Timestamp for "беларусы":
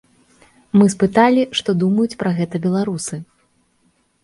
2.67-3.23